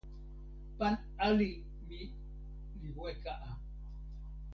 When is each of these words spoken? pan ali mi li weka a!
pan 0.77 0.95
ali 1.25 1.49
mi 1.87 2.01
li 2.79 2.89
weka 2.97 3.33
a! 3.49 3.49